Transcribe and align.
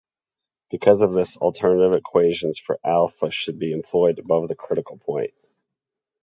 Because 0.71 1.01
of 1.01 1.13
this, 1.13 1.37
alternate 1.37 1.95
equations 1.95 2.57
for 2.57 2.79
alpha 2.83 3.29
should 3.29 3.59
be 3.59 3.71
employed 3.71 4.17
above 4.17 4.47
the 4.47 4.55
critical 4.55 4.97
point. 4.97 5.35